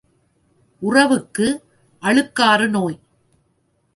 [0.79, 1.63] உறவுக்கு,
[2.03, 2.99] அழுக்காறு நோய்.